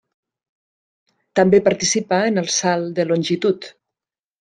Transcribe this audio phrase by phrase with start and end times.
[1.41, 3.75] També participà en el salt de longitud.